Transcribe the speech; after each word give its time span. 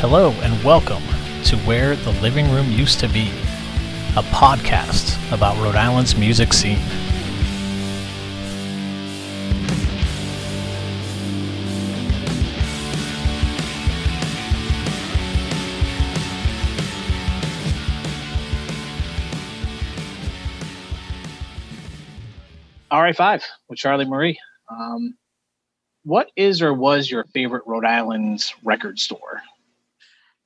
Hello 0.00 0.30
and 0.42 0.62
welcome 0.62 1.02
to 1.42 1.56
Where 1.66 1.96
the 1.96 2.12
Living 2.22 2.48
Room 2.52 2.70
Used 2.70 3.00
to 3.00 3.08
Be, 3.08 3.30
a 4.16 4.22
podcast 4.30 5.18
about 5.34 5.56
Rhode 5.56 5.74
Island's 5.74 6.14
music 6.14 6.52
scene. 6.52 6.78
RI5 22.92 23.42
with 23.68 23.80
Charlie 23.80 24.04
Marie. 24.04 24.38
Um, 24.70 25.18
what 26.04 26.30
is 26.36 26.62
or 26.62 26.72
was 26.72 27.10
your 27.10 27.24
favorite 27.34 27.64
Rhode 27.66 27.84
Island's 27.84 28.54
record 28.62 29.00
store? 29.00 29.42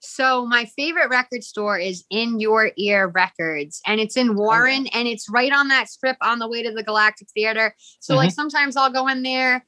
So 0.05 0.45
my 0.47 0.65
favorite 0.65 1.11
record 1.11 1.45
store 1.45 1.79
is 1.79 2.05
In 2.11 2.41
Your 2.41 2.73
Ear 2.77 3.07
Records, 3.07 3.81
and 3.87 4.01
it's 4.01 4.17
in 4.17 4.35
Warren, 4.35 4.89
and 4.89 5.07
it's 5.07 5.31
right 5.31 5.53
on 5.53 5.69
that 5.69 5.89
strip 5.89 6.17
on 6.21 6.41
the 6.41 6.49
way 6.49 6.63
to 6.65 6.73
the 6.73 6.83
Galactic 6.83 7.29
Theater. 7.31 7.75
So 8.01 8.17
like 8.17 8.33
sometimes 8.33 8.77
I'll 8.77 8.93
go 8.93 9.07
in 9.07 9.23
there, 9.23 9.65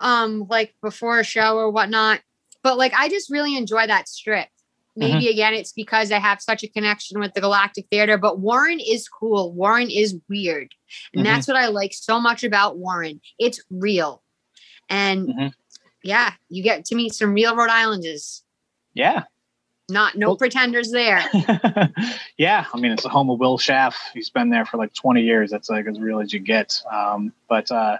um, 0.00 0.46
like 0.48 0.74
before 0.82 1.20
a 1.20 1.24
show 1.24 1.58
or 1.58 1.70
whatnot. 1.70 2.22
But 2.62 2.78
like 2.78 2.94
I 2.96 3.10
just 3.10 3.30
really 3.30 3.58
enjoy 3.58 3.86
that 3.86 4.08
strip. 4.08 4.48
Maybe 4.96 5.28
again, 5.28 5.52
it's 5.52 5.72
because 5.72 6.10
I 6.10 6.18
have 6.18 6.40
such 6.40 6.62
a 6.62 6.68
connection 6.68 7.20
with 7.20 7.34
the 7.34 7.42
Galactic 7.42 7.86
Theater. 7.90 8.16
But 8.16 8.38
Warren 8.40 8.80
is 8.80 9.06
cool. 9.06 9.52
Warren 9.52 9.90
is 9.90 10.16
weird, 10.30 10.72
and 11.12 11.20
Mhm. 11.22 11.24
that's 11.24 11.46
what 11.46 11.58
I 11.58 11.66
like 11.66 11.92
so 11.92 12.18
much 12.18 12.42
about 12.42 12.78
Warren. 12.78 13.20
It's 13.38 13.60
real, 13.70 14.22
and 14.88 15.28
Mhm. 15.28 15.52
yeah, 16.02 16.32
you 16.48 16.62
get 16.62 16.86
to 16.86 16.94
meet 16.94 17.12
some 17.12 17.34
real 17.34 17.54
Rhode 17.54 17.68
Islanders. 17.68 18.44
Yeah. 18.94 19.24
Not 19.90 20.16
no 20.16 20.28
Well- 20.28 20.36
pretenders 20.36 20.90
there. 20.90 21.22
yeah. 22.38 22.64
I 22.72 22.78
mean, 22.80 22.92
it's 22.92 23.02
the 23.02 23.08
home 23.10 23.28
of 23.30 23.38
Will 23.38 23.58
Schaff. 23.58 23.96
He's 24.14 24.30
been 24.30 24.48
there 24.50 24.64
for 24.64 24.78
like 24.78 24.94
20 24.94 25.22
years. 25.22 25.50
That's 25.50 25.68
like 25.68 25.86
as 25.86 26.00
real 26.00 26.20
as 26.20 26.32
you 26.32 26.40
get. 26.40 26.80
Um, 26.90 27.32
but 27.48 27.70
uh, 27.70 27.98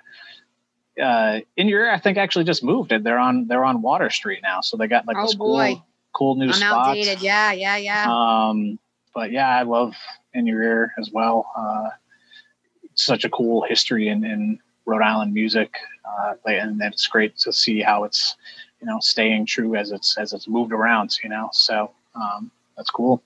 uh, 1.00 1.40
in 1.56 1.68
your 1.68 1.84
ear, 1.86 1.92
I 1.92 1.98
think 1.98 2.16
actually 2.16 2.44
just 2.44 2.64
moved 2.64 2.92
it. 2.92 3.04
They're 3.04 3.18
on 3.18 3.48
they're 3.48 3.64
on 3.64 3.82
Water 3.82 4.08
Street 4.10 4.40
now, 4.42 4.60
so 4.62 4.76
they 4.76 4.86
got 4.86 5.06
like 5.06 5.16
Oh, 5.18 5.26
this 5.26 5.34
boy. 5.34 5.74
cool 5.74 5.86
cool 6.12 6.34
new 6.36 6.46
I'm 6.46 6.52
spots. 6.54 6.88
outdated. 6.88 7.20
Yeah, 7.20 7.52
yeah, 7.52 7.76
yeah. 7.76 8.06
Um, 8.08 8.78
but 9.14 9.30
yeah, 9.32 9.48
I 9.48 9.62
love 9.62 9.94
In 10.32 10.46
Your 10.46 10.62
Ear 10.62 10.94
as 10.98 11.10
well. 11.12 11.50
Uh, 11.56 11.90
such 12.94 13.24
a 13.24 13.28
cool 13.28 13.62
history 13.68 14.08
in, 14.08 14.24
in 14.24 14.58
Rhode 14.86 15.02
Island 15.02 15.34
music, 15.34 15.74
uh, 16.08 16.34
and 16.46 16.80
it's 16.82 17.06
great 17.08 17.36
to 17.38 17.52
see 17.52 17.80
how 17.82 18.04
it's 18.04 18.36
you 18.84 18.90
know 18.92 18.98
staying 19.00 19.46
true 19.46 19.74
as 19.76 19.90
it's 19.92 20.18
as 20.18 20.32
it's 20.34 20.46
moved 20.46 20.72
around. 20.72 21.10
You 21.22 21.30
know, 21.30 21.48
so 21.52 21.90
um, 22.14 22.50
that's 22.76 22.90
cool. 22.90 23.22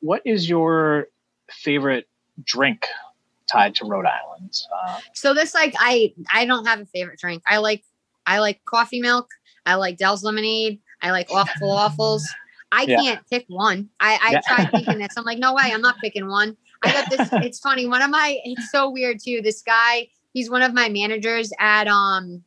What 0.00 0.22
is 0.24 0.48
your 0.48 1.08
favorite 1.50 2.08
drink 2.42 2.86
tied 3.52 3.74
to 3.76 3.84
Rhode 3.84 4.06
Island? 4.06 4.58
Uh, 4.74 4.98
so 5.12 5.34
this 5.34 5.52
like 5.54 5.74
I 5.78 6.14
I 6.32 6.46
don't 6.46 6.64
have 6.66 6.80
a 6.80 6.86
favorite 6.86 7.18
drink. 7.18 7.42
I 7.46 7.58
like 7.58 7.84
I 8.26 8.38
like 8.38 8.64
coffee 8.64 9.00
milk. 9.00 9.28
I 9.66 9.74
like 9.74 9.98
Del's 9.98 10.24
lemonade. 10.24 10.80
I 11.02 11.10
like 11.10 11.30
awful 11.30 11.68
waffles. 11.74 12.26
I 12.72 12.84
Yeah. 12.84 12.96
can't 13.02 13.20
pick 13.30 13.44
one. 13.48 13.90
I 14.00 14.18
I 14.22 14.32
Yeah. 14.32 14.40
tried 14.40 14.70
thinking 14.70 14.98
this. 15.00 15.16
I'm 15.18 15.24
like, 15.24 15.38
no 15.38 15.52
way, 15.54 15.64
I'm 15.72 15.82
not 15.82 16.00
picking 16.00 16.28
one. 16.28 16.56
I 16.82 16.92
got 16.92 17.10
this. 17.10 17.28
It's 17.42 17.58
funny. 17.60 17.86
One 17.86 18.00
of 18.00 18.08
my 18.08 18.38
it's 18.44 18.70
so 18.70 18.88
weird 18.88 19.18
too. 19.22 19.42
This 19.42 19.60
guy, 19.60 20.08
he's 20.32 20.48
one 20.48 20.62
of 20.62 20.72
my 20.72 20.88
managers 20.88 21.52
at 21.58 21.86
um 21.88 22.42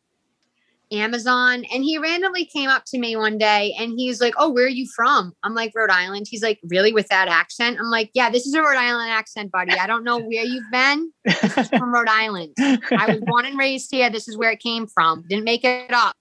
Amazon, 0.93 1.65
and 1.73 1.83
he 1.83 1.97
randomly 1.97 2.45
came 2.45 2.69
up 2.69 2.83
to 2.87 2.99
me 2.99 3.15
one 3.15 3.37
day 3.37 3.73
and 3.79 3.93
he's 3.97 4.21
like, 4.21 4.33
"Oh, 4.37 4.49
where 4.49 4.65
are 4.65 4.69
you 4.69 4.87
from?" 4.95 5.33
I'm 5.43 5.53
like, 5.53 5.71
"Rhode 5.75 5.89
Island." 5.89 6.27
He's 6.29 6.43
like, 6.43 6.59
"Really 6.69 6.93
with 6.93 7.07
that 7.09 7.27
accent?" 7.27 7.77
I'm 7.79 7.89
like, 7.89 8.11
"Yeah, 8.13 8.29
this 8.29 8.45
is 8.45 8.53
a 8.53 8.61
Rhode 8.61 8.77
Island 8.77 9.09
accent, 9.09 9.51
buddy. 9.51 9.73
I 9.73 9.87
don't 9.87 10.03
know 10.03 10.17
where 10.17 10.43
you've 10.43 10.71
been. 10.71 11.11
This 11.25 11.57
is 11.57 11.69
from 11.69 11.93
Rhode 11.93 12.09
Island. 12.09 12.53
I 12.57 13.05
was 13.07 13.21
born 13.25 13.45
and 13.45 13.57
raised 13.57 13.89
here. 13.91 14.09
This 14.09 14.27
is 14.27 14.37
where 14.37 14.51
it 14.51 14.59
came 14.59 14.87
from. 14.87 15.23
Didn't 15.29 15.45
make 15.45 15.63
it 15.63 15.91
up." 15.91 16.15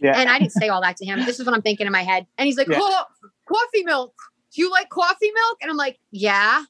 yeah, 0.00 0.18
And 0.18 0.28
I 0.28 0.38
didn't 0.38 0.52
say 0.52 0.68
all 0.68 0.80
that 0.82 0.96
to 0.98 1.04
him. 1.04 1.24
This 1.24 1.40
is 1.40 1.46
what 1.46 1.54
I'm 1.54 1.62
thinking 1.62 1.86
in 1.86 1.92
my 1.92 2.04
head. 2.04 2.26
And 2.36 2.46
he's 2.46 2.56
like, 2.56 2.68
Yeah. 2.68 2.78
"Oh, 2.80 3.04
coffee 3.48 3.84
milk. 3.84 4.14
Do 4.54 4.62
you 4.62 4.70
like 4.70 4.88
coffee 4.88 5.30
milk?" 5.32 5.58
And 5.62 5.70
I'm 5.70 5.76
like, 5.76 5.98
"Yeah." 6.10 6.64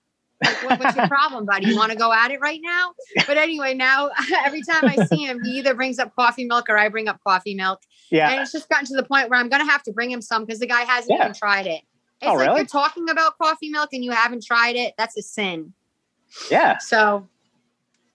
Like, 0.45 0.63
what, 0.65 0.81
what's 0.81 0.97
your 0.97 1.09
problem, 1.17 1.47
buddy? 1.47 1.67
You 1.67 1.77
want 1.77 1.91
to 1.93 1.99
go 1.99 2.13
at 2.13 2.31
it 2.31 2.41
right 2.41 2.61
now? 2.63 2.93
But 3.27 3.37
anyway, 3.39 3.75
now 3.75 4.11
every 4.45 4.63
time 4.63 4.85
I 4.85 5.05
see 5.07 5.25
him, 5.25 5.43
he 5.45 5.59
either 5.59 5.75
brings 5.75 5.99
up 5.99 6.15
coffee 6.15 6.45
milk 6.45 6.67
or 6.69 6.79
I 6.79 6.89
bring 6.89 7.09
up 7.09 7.19
coffee 7.27 7.55
milk. 7.55 7.81
Yeah. 8.11 8.31
And 8.31 8.41
it's 8.43 8.53
just 8.53 8.69
gotten 8.69 8.87
to 8.87 8.95
the 8.97 9.03
point 9.03 9.31
where 9.31 9.39
I'm 9.39 9.49
going 9.49 9.65
to 9.65 9.71
have 9.71 9.83
to 9.85 9.93
bring 9.93 10.11
him 10.11 10.23
some 10.23 10.45
because 10.45 10.61
the 10.61 10.67
guy 10.67 10.83
hasn't 10.83 11.11
Yeah. 11.19 11.25
even 11.25 11.35
tried 11.35 11.67
it. 11.67 11.83
It's 12.21 12.29
Oh, 12.31 12.35
like 12.35 12.47
really? 12.49 12.57
you're 12.61 12.67
talking 12.67 13.09
about 13.09 13.37
coffee 13.39 13.69
milk 13.71 13.91
and 13.93 14.05
you 14.05 14.11
haven't 14.13 14.45
tried 14.45 14.77
it. 14.77 14.95
That's 14.97 15.17
a 15.17 15.23
sin. 15.23 15.73
yeah. 16.51 16.79
So 16.79 17.29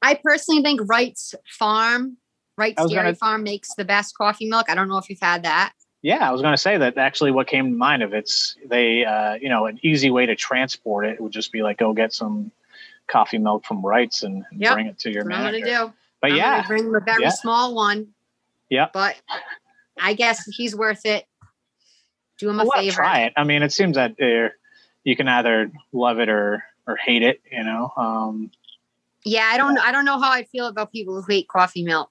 I 0.01 0.15
personally 0.15 0.61
think 0.61 0.81
Wright's 0.85 1.33
Farm, 1.57 2.17
Wright's 2.57 2.77
Dairy 2.85 2.93
gonna- 3.03 3.15
Farm 3.15 3.43
makes 3.43 3.73
the 3.75 3.85
best 3.85 4.17
coffee 4.17 4.47
milk. 4.49 4.69
I 4.69 4.75
don't 4.75 4.87
know 4.89 4.97
if 4.97 5.09
you've 5.09 5.19
had 5.21 5.43
that. 5.43 5.73
Yeah, 6.03 6.27
I 6.27 6.31
was 6.31 6.41
going 6.41 6.53
to 6.53 6.57
say 6.57 6.77
that 6.77 6.97
actually 6.97 7.31
what 7.31 7.47
came 7.47 7.71
to 7.71 7.77
mind 7.77 8.03
of 8.03 8.13
it's 8.13 8.55
they, 8.65 9.05
uh, 9.05 9.35
you 9.35 9.47
know, 9.49 9.65
an 9.67 9.79
easy 9.83 10.11
way 10.11 10.25
to 10.25 10.35
transport 10.35 11.05
it 11.05 11.19
would 11.19 11.31
just 11.31 11.51
be 11.53 11.63
like 11.63 11.77
go 11.77 11.93
get 11.93 12.13
some 12.13 12.51
coffee 13.07 13.37
milk 13.37 13.65
from 13.65 13.83
Wrights 13.85 14.21
and, 14.21 14.43
and 14.51 14.61
Yep. 14.61 14.73
bring 14.73 14.87
it 14.87 14.99
to 14.99 15.09
your 15.11 15.23
That's 15.23 15.29
what 15.31 15.37
I'm 15.37 15.43
manager. 15.45 15.65
going 15.65 15.87
to 15.87 15.87
do. 15.87 15.93
But 16.21 16.31
I'm 16.31 16.37
yeah, 16.37 16.67
bring 16.67 16.85
him 16.85 16.95
a 16.95 16.99
very 16.99 17.23
Yeah. 17.23 17.29
small 17.29 17.73
one. 17.73 18.09
Yeah. 18.69 18.89
But 18.93 19.15
I 19.99 20.13
guess 20.13 20.43
he's 20.45 20.75
worth 20.75 21.05
it. 21.05 21.25
Do 22.37 22.49
him 22.49 22.59
a 22.59 22.65
want 22.65 22.73
to 22.75 22.81
favor. 22.81 22.95
try 22.95 23.21
it. 23.21 23.33
I 23.37 23.45
mean, 23.45 23.63
it 23.63 23.71
seems 23.71 23.95
that 23.95 24.15
you 25.05 25.15
can 25.15 25.27
either 25.29 25.71
love 25.93 26.19
it 26.19 26.27
or 26.29 26.63
or 26.85 26.97
hate 26.97 27.23
it. 27.23 27.41
You 27.49 27.63
know, 27.63 27.93
um, 27.95 28.51
Yeah, 29.23 29.47
I 29.49 29.57
don't. 29.57 29.77
I 29.77 29.91
don't 29.93 30.03
know 30.03 30.19
how 30.19 30.31
I 30.31 30.43
feel 30.43 30.67
about 30.67 30.91
people 30.91 31.15
who 31.21 31.31
hate 31.31 31.47
coffee 31.47 31.83
milk. 31.83 32.09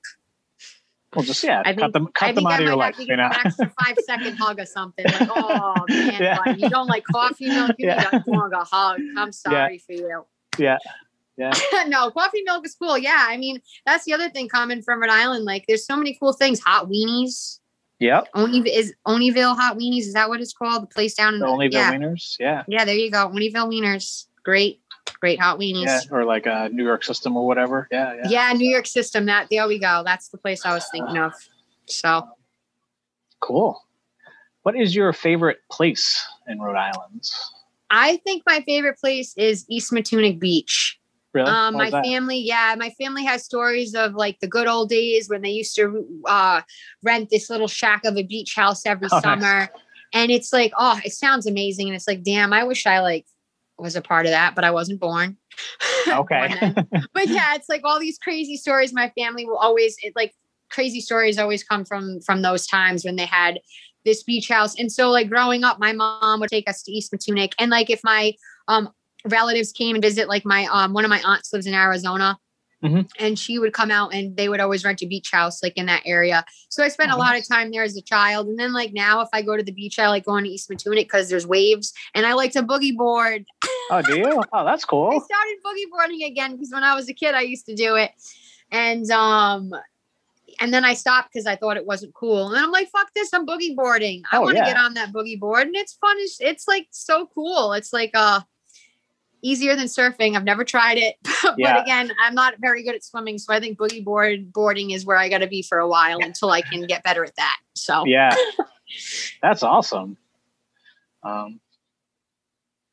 Well, 1.15 1.25
just 1.25 1.43
yeah, 1.45 1.61
I 1.65 1.73
cut 1.75 1.81
think- 1.81 1.93
them 1.93 2.07
cut 2.15 2.29
I 2.29 2.33
them 2.33 2.37
think 2.37 2.47
out 2.49 2.53
I 2.53 2.63
of 2.63 2.69
your 2.69 2.77
life. 2.77 2.99
You 2.99 3.17
know, 3.17 3.25
an 3.27 3.33
extra 3.47 3.73
five 3.81 3.97
second 4.07 4.37
hug 4.37 4.59
or 4.59 4.67
something. 4.67 5.05
Like, 5.05 5.29
oh 5.35 5.75
man, 5.89 6.23
Yeah. 6.23 6.55
you 6.57 6.69
don't 6.71 6.87
like 6.89 7.05
coffee 7.05 7.49
milk? 7.49 7.73
You 7.79 7.89
Yeah. 7.89 8.09
need 8.13 8.23
a 8.27 8.57
a 8.61 8.65
hug. 8.65 9.01
I'm 9.17 9.33
sorry 9.45 9.79
for 9.79 9.93
you. 9.93 10.25
yeah, 10.59 10.79
yeah, 11.37 11.53
no, 11.89 12.11
coffee 12.11 12.43
milk 12.45 12.65
is 12.67 12.75
cool. 12.75 12.97
Yeah, 12.99 13.27
I 13.29 13.37
mean 13.37 13.61
that's 13.87 14.05
the 14.05 14.13
other 14.15 14.29
thing 14.31 14.49
coming 14.49 14.83
from 14.83 15.01
Rhode 15.01 15.11
Island. 15.11 15.45
Like, 15.45 15.65
there's 15.69 15.85
so 15.87 15.97
many 15.97 16.17
cool 16.19 16.33
things. 16.33 16.61
Hot 16.61 16.89
weenies. 16.89 17.59
yep. 17.99 18.29
Oni 18.35 18.61
is 18.71 18.95
Olneyville 19.07 19.57
Hot 19.57 19.77
Weenies. 19.79 20.01
Is 20.07 20.15
that 20.15 20.29
what 20.29 20.41
it's 20.41 20.53
called? 20.53 20.83
The 20.83 20.87
place 20.89 21.15
down 21.15 21.35
in 21.35 21.41
The 21.41 21.47
only 21.47 21.69
yeah, 21.71 21.93
wieners, 21.93 22.37
yeah, 22.41 22.65
yeah. 22.69 22.85
There 22.85 22.95
you 22.97 23.11
go. 23.11 23.29
Olneyville 23.29 23.69
Wieners. 23.71 24.27
Great, 24.45 24.82
great 25.23 25.39
hot 25.39 25.57
weenies. 25.57 25.87
yeah, 25.87 26.01
or 26.11 26.25
like 26.25 26.47
a 26.47 26.69
New 26.73 26.83
York 26.85 27.05
system 27.05 27.37
or 27.37 27.47
whatever. 27.47 27.87
Yeah, 27.93 28.15
yeah. 28.25 28.29
Yeah, 28.49 28.53
New 28.55 28.69
York 28.69 28.87
system. 28.89 29.27
That 29.27 29.47
there 29.53 29.69
we 29.69 29.79
go. 29.79 30.03
That's 30.05 30.29
the 30.31 30.37
place 30.37 30.67
I 30.67 30.75
was 30.75 30.85
thinking 30.91 31.17
of. 31.17 31.33
So 31.87 32.29
Cool. 33.41 33.81
What 34.65 34.77
is 34.77 34.95
your 34.97 35.13
favorite 35.13 35.59
place 35.71 36.21
in 36.49 36.61
Rhode 36.61 36.77
Island? 36.77 37.23
I 37.91 38.17
think 38.19 38.43
my 38.47 38.63
favorite 38.67 38.99
place 38.99 39.33
is 39.37 39.65
East 39.69 39.93
Matunuck 39.93 40.41
Beach. 40.41 40.99
Really? 41.33 41.49
Um, 41.49 41.75
my 41.75 41.91
family, 41.91 42.39
yeah, 42.39 42.75
my 42.77 42.91
family 42.91 43.25
has 43.25 43.45
stories 43.45 43.95
of 43.95 44.15
like 44.15 44.41
the 44.41 44.49
good 44.49 44.67
old 44.67 44.89
days 44.91 45.29
when 45.29 45.43
they 45.43 45.51
used 45.51 45.77
to 45.77 46.05
uh, 46.27 46.63
rent 47.05 47.31
this 47.31 47.49
little 47.49 47.69
shack 47.69 48.05
of 48.05 48.17
a 48.17 48.23
beach 48.25 48.55
house 48.57 48.85
every 48.87 49.09
Oh, 49.13 49.17
nice. 49.17 49.23
summer, 49.23 49.69
and 50.13 50.31
it's 50.33 50.53
like, 50.53 50.73
oh, 50.77 51.01
it 51.05 51.13
sounds 51.13 51.47
amazing, 51.47 51.87
and 51.89 51.95
it's 51.97 52.07
like, 52.09 52.23
damn, 52.23 52.53
I 52.53 52.65
wish 52.65 52.87
I 52.87 53.01
like 53.01 53.25
was 53.79 53.97
a 53.97 54.03
part 54.03 54.27
of 54.27 54.33
that, 54.33 54.55
but 54.55 54.65
I 54.65 54.71
wasn't 54.71 55.01
born. 55.01 55.37
Okay. 56.09 56.75
But 57.15 57.29
yeah, 57.29 57.55
it's 57.55 57.69
like 57.69 57.83
all 57.85 58.01
these 58.01 58.19
crazy 58.19 58.57
stories. 58.57 58.93
My 58.93 59.13
family 59.17 59.47
will 59.47 59.57
always 59.57 59.97
it, 60.03 60.13
like 60.17 60.33
crazy 60.71 61.01
stories 61.01 61.39
always 61.39 61.63
come 61.63 61.85
from 61.85 62.21
from 62.21 62.43
those 62.43 62.67
times 62.67 63.05
when 63.05 63.17
they 63.17 63.27
had 63.27 63.61
this 64.05 64.23
beach 64.23 64.49
house. 64.49 64.79
And 64.79 64.91
so 64.91 65.11
like 65.11 65.29
growing 65.29 65.63
up, 65.63 65.79
my 65.79 65.93
mom 65.93 66.41
would 66.41 66.51
take 66.51 66.69
us 66.69 66.83
to 66.83 66.93
East 66.93 67.13
Matunuck. 67.13 67.53
And 67.59 67.71
like 67.71 67.89
if 67.89 68.01
my 68.03 68.33
um 68.69 68.91
relatives 69.27 69.73
came 69.73 69.95
and 69.95 70.03
visit, 70.03 70.29
like 70.29 70.45
my 70.45 70.67
um 70.73 70.93
one 70.93 71.05
of 71.05 71.11
my 71.11 71.21
aunts 71.25 71.53
lives 71.53 71.67
in 71.67 71.75
Arizona. 71.75 72.39
Mhm. 72.83 73.09
And 73.19 73.39
she 73.39 73.59
would 73.59 73.73
come 73.73 73.91
out 73.91 74.13
and 74.13 74.37
they 74.37 74.49
would 74.49 74.59
always 74.61 74.85
rent 74.85 75.03
a 75.03 75.07
beach 75.07 75.31
house 75.31 75.63
like 75.63 75.77
in 75.77 75.87
that 75.87 76.03
area. 76.05 76.45
So 76.69 76.83
I 76.83 76.89
spent 76.89 77.13
Oh, 77.13 77.17
a 77.17 77.19
lot 77.19 77.39
of 77.39 77.47
time 77.47 77.71
there 77.71 77.85
as 77.85 77.97
a 77.97 78.03
child. 78.03 78.49
And 78.49 78.59
then 78.59 78.73
like 78.73 78.93
now 78.93 79.21
if 79.21 79.29
I 79.33 79.43
go 79.43 79.57
to 79.57 79.63
the 79.63 79.73
beach, 79.73 79.99
I 79.99 80.09
like 80.09 80.25
going 80.25 80.45
to 80.45 80.51
East 80.51 80.69
Matunuck 80.69 80.97
because 80.97 81.29
there's 81.31 81.47
waves 81.47 81.93
and 82.15 82.27
I 82.27 82.33
like 82.33 82.53
to 82.53 82.63
boogie 82.63 82.97
board. 82.97 83.45
oh, 83.91 84.03
do 84.03 84.17
you? 84.19 84.43
Oh, 84.53 84.65
that's 84.65 84.85
cool. 84.85 85.11
I 85.13 85.19
started 85.19 85.57
boogie 85.65 85.91
boarding 85.91 86.23
again 86.25 86.53
because 86.53 86.71
when 86.73 86.83
I 86.85 86.95
was 86.95 87.09
a 87.09 87.15
kid, 87.15 87.35
I 87.35 87.43
used 87.43 87.67
to 87.67 87.75
do 87.75 87.95
it. 87.97 88.11
And 88.71 89.09
um 89.13 89.73
and 90.61 90.73
then 90.75 90.85
I 90.85 90.95
stopped 90.95 91.33
because 91.33 91.47
I 91.47 91.57
thought 91.57 91.77
it 91.77 91.87
wasn't 91.87 92.15
cool. 92.15 92.49
And 92.53 92.59
I'm 92.63 92.71
like, 92.71 92.91
fuck 92.91 93.09
this, 93.15 93.33
I'm 93.33 93.47
boogie 93.47 93.75
boarding. 93.77 94.23
I 94.31 94.37
Oh, 94.37 94.43
want 94.43 94.53
to 94.57 94.59
yeah. 94.59 94.67
get 94.67 94.77
on 94.77 94.95
that 94.95 95.13
boogie 95.13 95.39
board. 95.41 95.67
And 95.67 95.77
it's 95.77 95.95
fun. 95.95 96.17
It's, 96.19 96.41
it's 96.41 96.69
like 96.69 96.89
so 96.91 97.27
cool. 97.35 97.73
It's 97.73 97.93
like 97.93 98.11
uh 98.15 98.41
easier 99.43 99.75
than 99.77 99.87
surfing. 99.87 100.37
I've 100.37 100.45
never 100.45 100.65
tried 100.65 100.99
it. 100.99 101.17
but 101.43 101.59
Yeah. 101.59 101.83
again, 101.83 102.13
I'm 102.23 102.35
not 102.35 102.55
very 102.61 102.83
good 102.85 102.95
at 102.95 103.05
swimming. 103.05 103.39
So 103.39 103.53
I 103.53 103.61
think 103.61 103.79
boogie 103.79 104.05
board 104.05 104.53
boarding 104.53 104.91
is 104.93 105.05
where 105.05 105.17
I 105.17 105.29
gotta 105.29 105.47
be 105.49 105.63
for 105.63 105.79
a 105.79 105.89
while 105.89 106.19
until 106.23 106.51
I 106.51 106.63
can 106.63 106.87
get 106.87 107.03
better 107.03 107.25
at 107.25 107.35
that. 107.37 107.57
So 107.75 108.05
Yeah, 108.07 108.37
that's 109.43 109.63
awesome. 109.63 110.17
Um, 111.25 111.61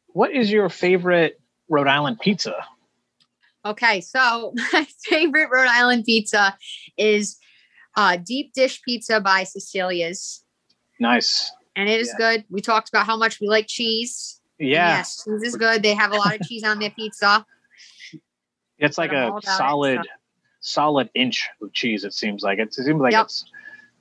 what 0.08 0.32
is 0.36 0.52
your 0.52 0.70
favorite 0.70 1.40
Rhode 1.70 1.88
Island 1.88 2.20
pizza? 2.20 2.56
Okay, 3.66 4.02
so 4.02 4.54
my 4.74 4.88
favorite 5.06 5.50
Rhode 5.52 5.68
Island 5.68 6.06
pizza 6.06 6.58
is 6.98 7.38
uh, 7.96 8.18
deep 8.18 8.54
dish 8.54 8.82
pizza 8.84 9.20
by 9.20 9.44
Cecilia's, 9.44 10.44
Nice. 11.00 11.52
and 11.76 11.90
it 11.90 12.00
is 12.00 12.10
Yeah. 12.20 12.34
good. 12.38 12.46
We 12.50 12.62
talked 12.62 12.90
about 12.90 13.06
how 13.06 13.18
much 13.18 13.40
we 13.40 13.48
like 13.48 13.68
cheese. 13.68 14.39
Yeah, 14.60 14.98
yes, 14.98 15.24
cheese 15.24 15.44
is 15.44 15.56
good. 15.56 15.84
They 15.84 15.94
have 15.94 16.12
a 16.12 16.16
lot 16.16 16.36
of 16.40 16.48
cheese 16.48 16.64
on 16.64 16.80
their 16.80 16.92
pizza. 16.92 17.46
it's 18.78 18.98
like 18.98 19.12
a 19.12 19.28
about 19.28 19.44
it, 19.44 19.48
solid, 19.48 20.00
so. 20.04 20.10
solid 20.60 21.10
inch 21.14 21.48
of 21.62 21.74
cheese. 21.74 22.04
It 22.04 22.14
seems 22.14 22.44
like 22.44 22.60
it 22.60 22.74
seems 22.74 23.02
like 23.02 23.14
Yep. 23.14 23.26
it's 23.26 23.46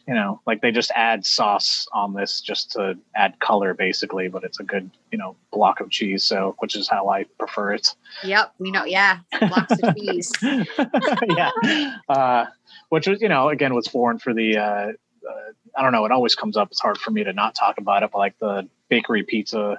you 0.06 0.14
know 0.14 0.40
like 0.46 0.62
they 0.62 0.72
just 0.72 0.90
add 0.94 1.24
sauce 1.24 1.86
on 1.92 2.14
this 2.14 2.40
just 2.40 2.72
to 2.72 2.98
add 3.14 3.38
color 3.40 3.72
basically, 3.74 4.28
but 4.28 4.42
it's 4.42 4.58
a 4.58 4.64
good 4.64 4.90
you 5.12 5.18
know 5.18 5.36
block 5.52 5.80
of 5.80 5.90
cheese. 5.90 6.24
So 6.24 6.56
which 6.58 6.74
is 6.74 6.88
how 6.88 7.08
I 7.08 7.24
prefer 7.38 7.72
it. 7.74 7.94
Yep, 8.24 8.54
we 8.58 8.70
know. 8.70 8.84
Yeah, 8.84 9.20
lots 9.40 9.80
of 9.82 9.96
cheese. 9.96 10.32
yeah. 10.42 11.50
Uh, 12.08 12.46
which 12.88 13.06
was, 13.06 13.20
you 13.20 13.28
know, 13.28 13.48
again, 13.48 13.74
was 13.74 13.86
foreign 13.86 14.18
for 14.18 14.32
the, 14.32 14.56
uh, 14.56 14.62
uh, 14.62 14.92
I 15.76 15.82
don't 15.82 15.92
know, 15.92 16.04
it 16.04 16.12
always 16.12 16.34
comes 16.34 16.56
up. 16.56 16.68
It's 16.70 16.80
hard 16.80 16.98
for 16.98 17.10
me 17.10 17.24
to 17.24 17.32
not 17.32 17.54
talk 17.54 17.78
about 17.78 18.02
it, 18.02 18.10
but 18.12 18.18
like 18.18 18.38
the 18.38 18.68
bakery 18.88 19.22
pizza. 19.22 19.78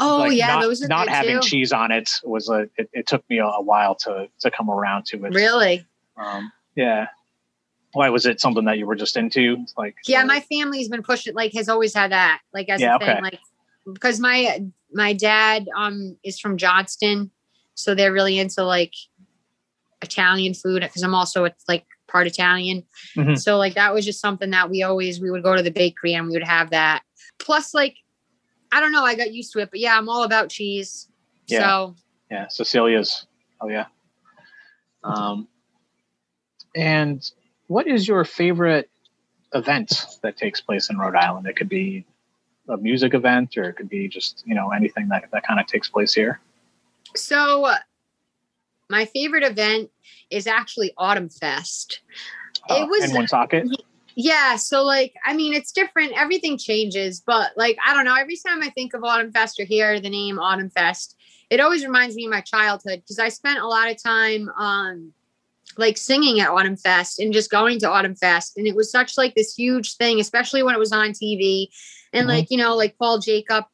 Oh, 0.00 0.18
like, 0.18 0.36
yeah, 0.36 0.46
not, 0.48 0.62
those 0.62 0.82
are 0.82 0.88
not 0.88 1.08
having 1.08 1.40
too. 1.40 1.48
cheese 1.48 1.72
on 1.72 1.90
it 1.90 2.10
was 2.24 2.48
a, 2.48 2.68
it, 2.76 2.90
it 2.92 3.06
took 3.06 3.28
me 3.30 3.38
a, 3.38 3.46
a 3.46 3.62
while 3.62 3.94
to, 3.96 4.28
to 4.40 4.50
come 4.50 4.70
around 4.70 5.06
to 5.06 5.24
it. 5.24 5.34
Really? 5.34 5.86
Um, 6.16 6.52
yeah. 6.74 7.06
Why 7.92 8.08
was 8.08 8.26
it 8.26 8.40
something 8.40 8.64
that 8.66 8.78
you 8.78 8.86
were 8.86 8.94
just 8.94 9.16
into? 9.16 9.56
It's 9.60 9.74
Like, 9.76 9.96
Yeah, 10.06 10.22
uh, 10.22 10.26
my 10.26 10.40
family's 10.40 10.88
been 10.88 11.02
pushing 11.02 11.34
like 11.34 11.52
has 11.54 11.68
always 11.68 11.92
had 11.94 12.12
that 12.12 12.40
like 12.52 12.68
as 12.68 12.80
Yeah, 12.80 12.96
a 12.96 12.98
thing 12.98 13.08
okay. 13.08 13.20
like 13.20 13.38
because 13.92 14.20
my 14.20 14.62
my 14.92 15.12
dad 15.12 15.66
um 15.76 16.16
is 16.22 16.38
from 16.38 16.56
Johnston, 16.56 17.30
so 17.74 17.94
they're 17.94 18.12
really 18.12 18.38
into 18.38 18.62
like 18.62 18.94
Italian 20.02 20.54
food 20.54 20.82
because 20.82 21.02
I'm 21.02 21.14
also 21.14 21.48
like 21.68 21.84
part 22.06 22.26
Italian. 22.26 22.84
Mhm. 23.16 23.38
So 23.38 23.58
like 23.58 23.74
that 23.74 23.92
was 23.92 24.04
just 24.04 24.20
something 24.20 24.50
that 24.50 24.70
we 24.70 24.82
always 24.82 25.20
we 25.20 25.30
would 25.30 25.42
go 25.42 25.56
to 25.56 25.62
the 25.62 25.70
bakery 25.70 26.14
and 26.14 26.26
we 26.26 26.32
would 26.32 26.44
have 26.44 26.70
that. 26.70 27.02
Plus 27.38 27.74
like 27.74 27.96
I 28.72 28.80
don't 28.80 28.92
know, 28.92 29.04
I 29.04 29.14
got 29.14 29.32
used 29.32 29.52
to 29.52 29.58
it, 29.60 29.70
but 29.70 29.80
yeah, 29.80 29.96
I'm 29.96 30.08
all 30.08 30.22
about 30.22 30.48
cheese. 30.50 31.08
Yeah. 31.46 31.60
So 31.60 31.94
yeah, 32.30 32.48
Cecilia's. 32.48 33.26
Oh 33.60 33.68
yeah. 33.68 33.86
Um, 35.02 35.48
and 36.74 37.28
what 37.66 37.86
is 37.86 38.06
your 38.06 38.24
favorite 38.24 38.88
event 39.54 40.06
that 40.22 40.36
takes 40.36 40.60
place 40.60 40.90
in 40.90 40.98
Rhode 40.98 41.16
Island? 41.16 41.46
It 41.46 41.56
could 41.56 41.68
be 41.68 42.04
a 42.68 42.76
music 42.76 43.14
event, 43.14 43.56
or 43.56 43.64
it 43.64 43.74
could 43.74 43.88
be 43.88 44.06
just 44.08 44.44
you 44.46 44.54
know 44.54 44.70
anything 44.70 45.08
that 45.08 45.28
that 45.32 45.42
kind 45.46 45.58
of 45.60 45.66
takes 45.66 45.88
place 45.88 46.14
here. 46.14 46.40
so 47.16 47.64
uh, 47.64 47.78
my 48.88 49.04
favorite 49.06 49.42
event 49.44 49.90
is 50.30 50.46
actually 50.46 50.92
Autumn 50.96 51.28
Fest. 51.28 52.00
Uh, 52.68 52.82
It 52.82 52.88
was- 52.88 53.10
in 53.10 53.16
Woonsocket. 53.16 53.66
Yeah, 54.16 54.56
so 54.56 54.82
like 54.84 55.14
I 55.24 55.34
mean 55.34 55.54
it's 55.54 55.72
different. 55.72 56.12
Everything 56.16 56.58
changes, 56.58 57.20
but 57.20 57.52
like 57.56 57.76
I 57.86 57.94
don't 57.94 58.04
know. 58.04 58.14
Every 58.16 58.36
time 58.36 58.62
I 58.62 58.70
think 58.70 58.94
of 58.94 59.04
Autumn 59.04 59.32
Fest 59.32 59.58
or 59.60 59.64
hear 59.64 60.00
the 60.00 60.10
name 60.10 60.38
Autumn 60.38 60.70
Fest, 60.70 61.16
it 61.50 61.60
always 61.60 61.84
reminds 61.84 62.14
me 62.16 62.24
of 62.26 62.30
my 62.30 62.40
childhood 62.40 63.00
because 63.02 63.18
I 63.18 63.28
spent 63.28 63.60
a 63.60 63.66
lot 63.66 63.90
of 63.90 64.02
time 64.02 64.48
um 64.58 65.12
like 65.78 65.96
singing 65.96 66.40
at 66.40 66.50
Autumn 66.50 66.76
Fest 66.76 67.20
and 67.20 67.32
just 67.32 67.50
going 67.50 67.78
to 67.80 67.90
Autumn 67.90 68.16
Fest, 68.16 68.54
and 68.56 68.66
it 68.66 68.74
was 68.74 68.90
such 68.90 69.16
like 69.16 69.34
this 69.34 69.54
huge 69.54 69.96
thing, 69.96 70.18
especially 70.20 70.62
when 70.62 70.74
it 70.74 70.78
was 70.80 70.92
on 70.92 71.12
TV, 71.12 71.68
and 72.12 72.26
Mhm. 72.26 72.28
like 72.30 72.50
you 72.50 72.58
know 72.58 72.76
like 72.76 72.98
Paul 72.98 73.18
Jacob 73.20 73.64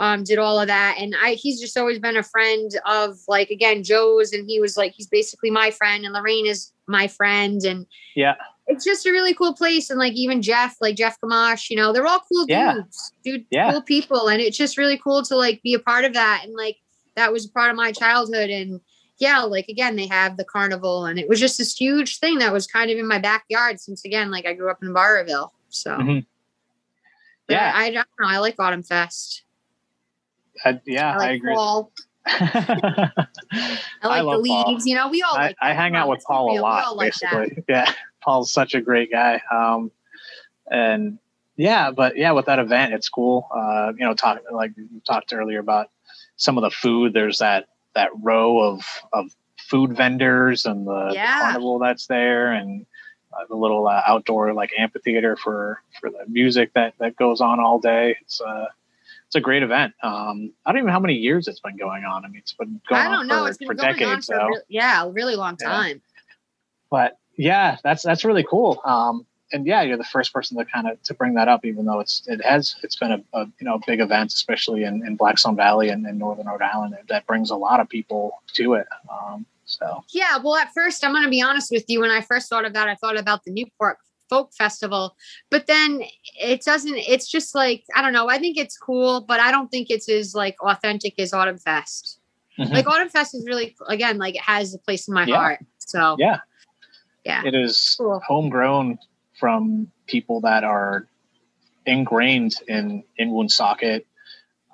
um 0.00 0.24
did 0.24 0.38
all 0.38 0.58
of 0.58 0.66
that, 0.66 0.96
and 0.98 1.14
I 1.22 1.34
he's 1.34 1.60
just 1.60 1.76
always 1.76 1.98
been 1.98 2.16
a 2.16 2.22
friend 2.22 2.70
of 2.86 3.18
like 3.28 3.50
again 3.50 3.84
Joe's, 3.84 4.32
and 4.32 4.48
he 4.48 4.58
was 4.60 4.76
like 4.76 4.92
he's 4.96 5.06
basically 5.06 5.50
my 5.50 5.70
friend, 5.70 6.04
and 6.04 6.14
Lorraine 6.14 6.46
is 6.46 6.72
my 6.88 7.06
friend, 7.06 7.62
and 7.64 7.86
Yeah. 8.16 8.34
it's 8.66 8.84
just 8.84 9.06
a 9.06 9.12
really 9.12 9.34
cool 9.34 9.54
place. 9.54 9.90
And 9.90 9.98
like 9.98 10.14
even 10.14 10.42
Jeff, 10.42 10.76
like 10.80 10.96
Jeff 10.96 11.16
Gamache, 11.20 11.70
you 11.70 11.76
know, 11.76 11.92
they're 11.92 12.06
all 12.06 12.22
cool 12.32 12.46
Yeah. 12.48 12.74
dudes, 12.74 13.12
dude, 13.24 13.44
Yeah. 13.50 13.70
cool 13.70 13.82
people. 13.82 14.28
And 14.28 14.40
it's 14.40 14.56
just 14.56 14.76
really 14.78 14.98
cool 14.98 15.22
to 15.22 15.36
like 15.36 15.62
be 15.62 15.74
a 15.74 15.78
part 15.78 16.04
of 16.04 16.14
that. 16.14 16.42
And 16.44 16.54
like 16.54 16.78
that 17.16 17.32
was 17.32 17.44
a 17.46 17.50
part 17.50 17.70
of 17.70 17.76
my 17.76 17.92
childhood. 17.92 18.50
And 18.50 18.80
yeah, 19.18 19.40
like 19.42 19.68
again, 19.68 19.94
they 19.96 20.06
have 20.06 20.36
the 20.36 20.44
carnival 20.44 21.04
and 21.06 21.18
it 21.18 21.28
was 21.28 21.38
just 21.38 21.58
this 21.58 21.76
huge 21.76 22.18
thing 22.18 22.38
that 22.38 22.52
was 22.52 22.66
kind 22.66 22.90
of 22.90 22.98
in 22.98 23.06
my 23.06 23.18
backyard 23.18 23.78
since 23.80 24.04
again, 24.04 24.30
like 24.32 24.46
I 24.46 24.54
grew 24.54 24.70
up 24.70 24.82
in 24.82 24.92
Barraville. 24.92 25.52
So 25.68 25.90
Mhm. 25.96 26.24
but 27.46 27.54
Yeah. 27.54 27.72
I, 27.74 27.84
I 27.86 27.90
don't 27.90 28.08
know. 28.18 28.26
I 28.26 28.38
like 28.38 28.56
Autumn 28.58 28.82
Fest. 28.82 29.42
Uh, 30.64 30.74
yeah, 30.86 31.16
I 31.18 31.28
I, 31.28 31.30
agree. 31.32 31.54
fall. 31.54 31.92
I 32.26 33.10
like 34.04 34.20
the 34.20 34.22
love 34.24 34.44
Paul. 34.44 34.72
leaves. 34.72 34.86
You 34.86 34.94
know, 34.96 35.08
we 35.08 35.22
all 35.22 35.34
I, 35.36 35.46
like 35.48 35.56
I 35.60 35.72
hang 35.72 35.94
out 35.96 36.08
with 36.08 36.22
Paul 36.24 36.58
a 36.58 36.60
lot, 36.60 36.84
all 36.84 36.96
like 36.96 37.12
basically. 37.12 37.62
Yeah, 37.68 37.90
Paul's 38.22 38.52
such 38.52 38.74
a 38.74 38.80
great 38.80 39.10
guy. 39.10 39.40
Um, 39.50 39.90
and 40.70 41.18
yeah, 41.56 41.90
but 41.90 42.16
yeah, 42.16 42.32
with 42.32 42.46
that 42.46 42.58
event, 42.58 42.94
it's 42.94 43.08
cool. 43.08 43.48
Uh, 43.54 43.92
you 43.96 44.04
know, 44.04 44.14
talk 44.14 44.40
like 44.52 44.72
you 44.76 45.00
talked 45.06 45.32
earlier 45.32 45.58
about 45.58 45.88
some 46.36 46.58
of 46.58 46.62
the 46.62 46.70
food. 46.70 47.12
There's 47.12 47.38
that 47.38 47.66
that 47.94 48.10
row 48.22 48.60
of 48.60 48.82
of 49.12 49.30
food 49.58 49.96
vendors 49.96 50.66
and 50.66 50.86
the, 50.86 51.08
the 51.08 51.14
Yeah. 51.14 51.40
carnival 51.40 51.78
that's 51.78 52.06
there, 52.06 52.52
and 52.52 52.86
uh, 53.32 53.44
the 53.48 53.56
little 53.56 53.86
uh, 53.88 54.02
outdoor 54.06 54.52
like 54.52 54.72
amphitheater 54.78 55.36
for 55.36 55.80
for 56.00 56.10
the 56.10 56.24
music 56.28 56.72
that 56.74 56.94
that 56.98 57.16
goes 57.16 57.40
on 57.40 57.60
all 57.60 57.78
day. 57.78 58.16
It's 58.22 58.40
uh 58.40 58.66
it's 59.30 59.36
a 59.36 59.40
great 59.40 59.62
event. 59.62 59.94
Um, 60.02 60.52
I 60.66 60.72
don't 60.72 60.78
even 60.78 60.86
know 60.88 60.92
how 60.92 60.98
many 60.98 61.14
years 61.14 61.46
it's 61.46 61.60
been 61.60 61.76
going 61.76 62.04
on. 62.04 62.24
I 62.24 62.28
mean, 62.28 62.38
it's 62.38 62.52
been 62.52 62.80
going 62.88 63.00
I 63.00 63.04
don't 63.04 63.14
on 63.20 63.26
know. 63.28 63.44
for, 63.44 63.48
It's 63.48 63.58
been 63.58 63.68
for 63.68 63.74
going 63.74 63.92
decades. 63.96 64.28
on 64.28 64.36
for 64.36 64.40
so 64.40 64.46
real- 64.48 64.62
yeah, 64.68 65.04
a 65.04 65.08
really 65.08 65.36
long 65.36 65.56
Yeah. 65.60 65.68
time. 65.68 66.02
but 66.90 67.16
yeah, 67.36 67.76
that's 67.84 68.02
that's 68.02 68.24
really 68.24 68.44
cool. 68.48 68.80
Um, 68.84 69.24
and 69.52 69.66
yeah, 69.66 69.82
you're 69.82 69.96
the 69.96 70.04
first 70.04 70.32
person 70.32 70.56
to 70.58 70.64
kind 70.64 70.88
of 70.88 71.00
to 71.04 71.14
bring 71.14 71.34
that 71.34 71.46
up, 71.48 71.64
even 71.64 71.84
though 71.86 72.00
it's 72.00 72.22
it 72.26 72.44
has 72.44 72.74
it's 72.82 72.96
been 72.96 73.12
a, 73.12 73.22
a 73.32 73.46
you 73.60 73.64
know 73.66 73.74
a 73.76 73.80
big 73.86 74.00
event, 74.00 74.32
especially 74.32 74.82
in, 74.84 75.06
in 75.06 75.14
Blackstone 75.16 75.54
Valley 75.56 75.88
and 75.90 76.04
in 76.06 76.18
Northern 76.18 76.46
Rhode 76.46 76.62
Island. 76.62 76.96
That 77.08 77.26
brings 77.26 77.50
a 77.50 77.56
lot 77.56 77.78
of 77.80 77.88
people 77.88 78.42
to 78.54 78.74
it. 78.74 78.86
Um, 79.10 79.46
so 79.64 80.04
Yeah, 80.12 80.38
well, 80.42 80.56
at 80.56 80.72
first, 80.74 81.04
I'm 81.04 81.12
going 81.12 81.22
to 81.24 81.30
be 81.30 81.40
honest 81.40 81.70
with 81.70 81.84
you. 81.88 82.00
When 82.00 82.10
I 82.10 82.20
first 82.20 82.48
thought 82.48 82.64
of 82.64 82.72
that, 82.72 82.88
I 82.88 82.96
thought 82.96 83.16
about 83.18 83.44
the 83.44 83.52
Newport 83.52 83.98
Folk 84.28 84.52
Festival, 84.52 85.16
but 85.50 85.66
then 85.66 86.02
it 86.40 86.62
doesn't. 86.64 86.96
It's 86.96 87.28
just 87.28 87.54
like 87.54 87.84
I 87.94 88.02
don't 88.02 88.12
know. 88.12 88.28
I 88.28 88.38
think 88.38 88.56
it's 88.56 88.76
cool, 88.76 89.20
but 89.20 89.40
I 89.40 89.50
don't 89.52 89.68
think 89.70 89.88
it's 89.90 90.08
as 90.08 90.34
like 90.34 90.56
authentic 90.62 91.18
as 91.18 91.32
Autumn 91.32 91.58
Fest. 91.58 92.18
Mhm. 92.58 92.72
Like 92.72 92.86
Autumn 92.86 93.08
Fest 93.08 93.34
is 93.34 93.44
really 93.46 93.76
again 93.88 94.18
like 94.18 94.34
it 94.34 94.42
has 94.42 94.74
a 94.74 94.78
place 94.78 95.06
in 95.08 95.14
my 95.14 95.24
Yeah. 95.26 95.36
heart. 95.36 95.60
So 95.78 96.16
Yeah. 96.18 96.40
yeah, 97.24 97.42
it 97.44 97.54
is 97.54 97.94
Cool. 97.98 98.20
homegrown 98.26 98.98
from 99.38 99.90
people 100.06 100.40
that 100.42 100.64
are 100.64 101.06
ingrained 101.86 102.54
in 102.68 103.04
in 103.16 103.30
Woonsocket, 103.30 104.06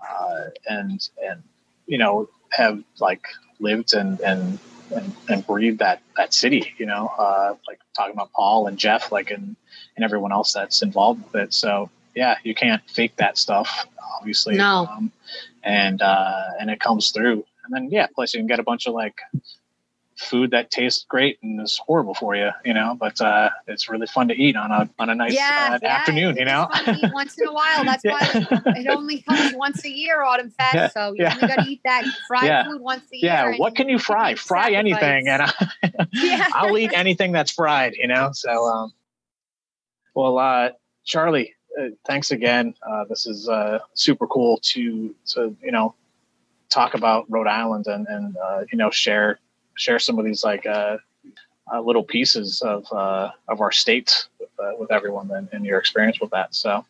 uh, 0.09 0.45
and 0.69 1.09
and 1.23 1.43
you 1.87 1.99
know 1.99 2.29
have 2.53 2.83
like 3.01 3.27
lived 3.61 3.95
and 3.95 4.21
and 4.21 4.59
and, 4.95 5.15
and 5.29 5.47
breathed 5.47 5.79
that 5.79 6.03
that 6.17 6.35
city. 6.35 6.75
You 6.79 6.87
know, 6.87 7.13
uh, 7.19 7.55
like 7.67 7.81
talking 7.95 8.15
about 8.15 8.33
Paul 8.33 8.67
and 8.67 8.79
Jeff, 8.79 9.13
like 9.13 9.31
and 9.31 9.57
and 9.97 10.05
everyone 10.05 10.33
else 10.33 10.53
that's 10.53 10.83
involved 10.83 11.25
with 11.25 11.43
it. 11.43 11.55
So 11.55 11.91
yeah, 12.15 12.37
you 12.43 12.55
can't 12.55 12.83
fake 12.89 13.17
that 13.17 13.39
stuff, 13.39 13.87
obviously. 14.19 14.57
No. 14.57 14.89
Um, 14.91 15.13
and 15.63 16.01
uh, 16.03 16.51
and 16.61 16.71
it 16.71 16.81
comes 16.81 17.11
through. 17.11 17.45
And 17.65 17.75
then 17.75 17.91
yeah, 17.91 18.07
plus 18.15 18.35
you 18.35 18.41
can 18.41 18.47
get 18.47 18.61
a 18.61 18.65
bunch 18.65 18.87
of 18.87 18.95
like 18.95 19.21
food 20.17 20.51
that 20.51 20.71
tastes 20.71 21.05
great 21.09 21.39
and 21.43 21.61
is 21.61 21.79
horrible 21.85 22.15
for 22.15 22.35
you, 22.35 22.51
you 22.65 22.73
know, 22.75 22.97
but 22.99 23.21
uh, 23.21 23.51
it's 23.67 23.89
really 23.89 24.07
fun 24.07 24.29
to 24.29 24.35
eat 24.35 24.57
on 24.57 24.71
a 24.71 24.89
on 24.99 25.11
a 25.11 25.15
nice 25.15 25.35
yeah, 25.35 25.71
uh, 25.73 25.79
yeah, 25.83 25.97
afternoon, 25.97 26.37
you 26.37 26.45
know. 26.45 26.69
fun 26.73 26.85
to 26.85 26.91
eat 26.91 27.13
once 27.13 27.39
in 27.39 27.47
a 27.47 27.53
while. 27.53 27.85
That's 27.85 28.05
Yeah. 28.05 28.13
why 28.13 28.47
it 28.75 28.87
only 28.89 29.21
comes 29.21 29.53
once 29.53 29.85
a 29.85 29.91
year, 29.91 30.23
Autumn 30.23 30.51
Fest. 30.51 30.95
So 30.95 31.13
you 31.13 31.27
only 31.27 31.47
got 31.47 31.57
to 31.57 31.63
eat 31.63 31.81
that 31.85 32.05
fried 32.29 32.45
Yeah. 32.45 32.65
food 32.65 32.81
once 32.81 33.05
a 33.13 33.17
year. 33.17 33.31
yeah, 33.31 33.59
what 33.59 33.75
can 33.75 33.89
you 33.89 33.99
fry? 33.99 34.35
Fry 34.35 34.71
anything, 34.73 35.29
and. 35.29 35.43
I, 35.43 35.53
I'll 36.53 36.77
eat 36.79 36.93
anything 36.95 37.33
that's 37.33 37.51
fried, 37.51 37.95
you 37.95 38.07
know. 38.07 38.31
So, 38.33 38.51
um, 38.51 38.93
well, 40.15 40.39
uh, 40.39 40.71
Charlie, 41.05 41.55
uh, 41.79 41.89
thanks 42.07 42.31
again. 42.31 42.75
Uh, 42.87 43.05
this 43.09 43.27
is 43.27 43.49
uh, 43.49 43.79
super 43.95 44.27
cool 44.27 44.59
to 44.63 45.15
to 45.27 45.57
you 45.63 45.73
know 45.73 45.95
talk 46.71 46.95
about 46.95 47.31
Rhode 47.31 47.47
Island 47.47 47.87
and 47.87 48.07
and 48.09 48.37
uh, 48.37 48.65
you 48.73 48.79
know 48.79 48.91
share 48.91 49.39
share 49.77 49.99
some 49.99 50.19
of 50.19 50.25
these 50.25 50.45
like 50.45 50.67
uh, 50.67 50.99
uh, 51.73 51.81
little 51.81 52.03
pieces 52.03 52.63
of 52.63 52.91
uh, 52.93 53.31
of 53.49 53.61
our 53.61 53.73
state 53.73 54.27
with, 54.41 54.49
uh, 54.59 54.73
with 54.79 54.91
everyone 54.93 55.31
and, 55.31 55.49
and 55.53 55.65
your 55.65 55.79
experience 55.79 56.21
with 56.21 56.31
that. 56.31 56.55
So, 56.55 56.85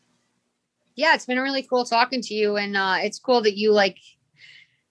yeah, 0.95 1.15
it's 1.15 1.27
been 1.27 1.39
really 1.39 1.63
cool 1.63 1.85
talking 1.85 2.23
to 2.23 2.35
you, 2.35 2.57
and 2.57 2.77
uh, 2.77 2.97
it's 3.01 3.19
cool 3.19 3.43
that 3.43 3.57
you 3.57 3.73
like 3.73 3.99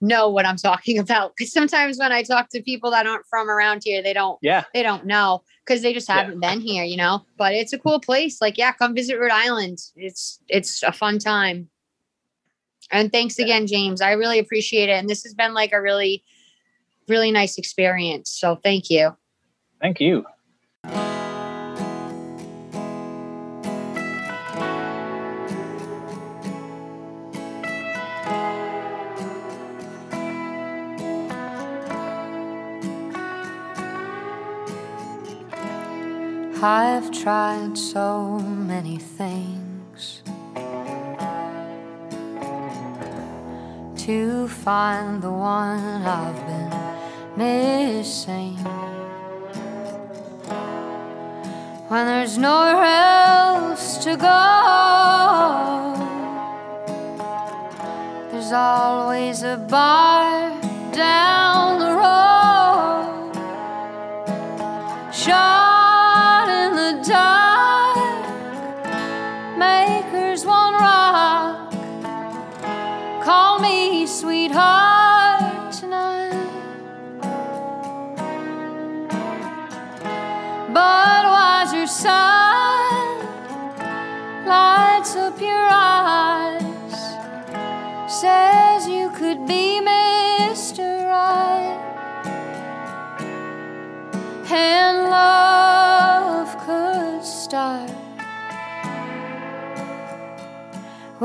know 0.01 0.29
what 0.29 0.45
I'm 0.45 0.57
talking 0.71 0.99
about. 0.99 1.33
Because 1.35 1.51
sometimes 1.51 1.97
when 1.97 2.11
I 2.11 2.23
talk 2.23 2.49
to 2.49 2.61
people 2.61 2.91
that 2.91 3.07
aren't 3.07 3.25
from 3.25 3.49
around 3.49 3.81
here, 3.83 4.01
they 4.01 4.13
don't 4.13 4.39
yeah, 4.41 4.63
they 4.73 4.83
don't 4.83 5.05
know 5.05 5.43
because 5.65 5.81
they 5.81 5.93
just 5.93 6.07
haven't 6.07 6.39
been 6.39 6.61
here, 6.61 6.83
you 6.83 6.97
know. 6.97 7.25
But 7.37 7.53
it's 7.53 7.73
a 7.73 7.79
cool 7.79 7.99
place. 7.99 8.41
Like, 8.41 8.57
yeah, 8.57 8.71
come 8.71 8.95
visit 8.95 9.19
Rhode 9.19 9.31
Island. 9.31 9.79
It's 9.95 10.39
it's 10.47 10.83
a 10.83 10.91
fun 10.91 11.19
time. 11.19 11.69
And 12.91 13.11
thanks 13.11 13.39
again, 13.39 13.67
James. 13.67 14.01
I 14.01 14.11
really 14.11 14.39
appreciate 14.39 14.89
it. 14.89 14.93
And 14.93 15.09
this 15.09 15.23
has 15.23 15.33
been 15.33 15.53
like 15.53 15.73
a 15.73 15.81
really, 15.81 16.23
really 17.07 17.31
nice 17.31 17.57
experience. 17.57 18.31
So 18.31 18.55
thank 18.55 18.89
you. 18.89 19.15
Thank 19.81 19.99
you. 19.99 20.25
I've 36.67 37.11
tried 37.11 37.77
so 37.77 38.39
many 38.39 38.97
things 38.97 40.23
to 43.97 44.47
find 44.47 45.21
the 45.21 45.31
one 45.31 46.01
I've 46.03 46.47
been 46.47 46.84
missing. 47.37 48.55
When 51.87 52.05
there's 52.07 52.37
nowhere 52.37 52.83
else 52.83 53.97
to 53.99 54.17
go, 54.17 54.41
there's 58.31 58.51
always 58.51 59.43
a 59.43 59.57
bar 59.57 60.64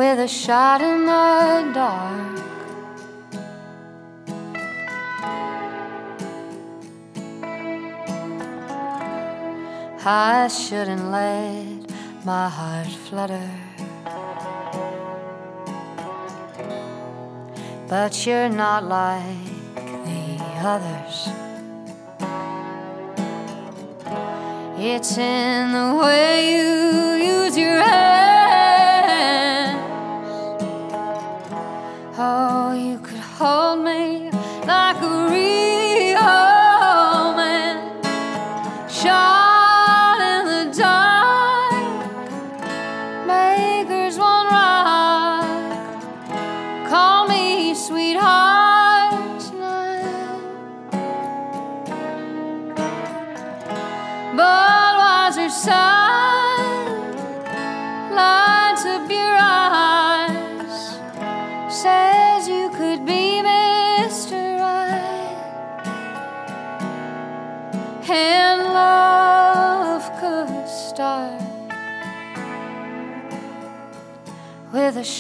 with 0.01 0.19
a 0.19 0.27
shot 0.27 0.81
in 0.81 1.05
the 1.05 1.73
dark. 1.75 2.39
I 10.03 10.49
shouldn't 10.49 11.05
let 11.11 11.93
my 12.25 12.49
heart 12.49 12.93
flutter. 13.07 13.51
But 17.87 18.27
you're 18.27 18.49
not 18.49 18.85
like 18.85 19.45
the 20.09 20.29
others. 20.75 21.17
It's 24.79 25.19
in 25.19 25.73
the 25.73 25.89
way 26.03 26.55
you 26.55 26.71
use 27.33 27.55
your 27.55 27.81
hands. 27.83 28.21
Hold 33.41 33.79
me 33.87 34.10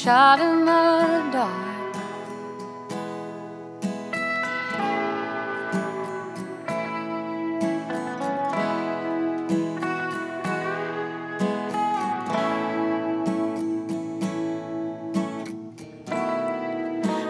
shot 0.02 0.40
in 0.40 0.64
the 0.64 1.30
dark. 1.30 1.94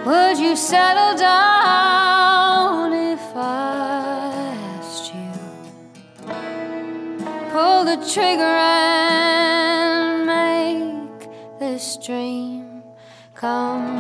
Would 0.07 0.39
you 0.39 0.55
settle 0.55 1.19
down 1.19 2.93
if 2.93 3.21
I 3.35 4.45
asked 4.79 5.13
you? 5.13 5.33
Pull 7.51 7.85
the 7.85 7.97
trigger 8.15 8.55
and 8.69 10.25
make 10.25 11.29
this 11.59 11.97
dream 11.97 12.60
come 13.41 14.00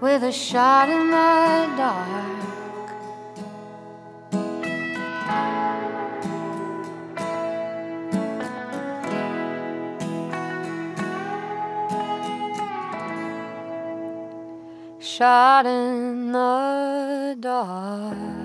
with 0.00 0.22
a 0.22 0.32
shot 0.32 0.88
in 0.88 1.10
the 1.10 1.76
dark. 1.76 2.38
Shot 15.00 15.66
in 15.66 16.30
the 16.30 17.36
dark. 17.40 18.37